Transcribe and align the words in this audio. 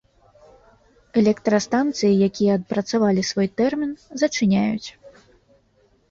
Электрастанцыі, 1.21 2.15
якія 2.27 2.55
адпрацавалі 2.59 3.21
свой 3.31 3.47
тэрмін, 3.59 3.91
зачыняюць. 4.23 4.89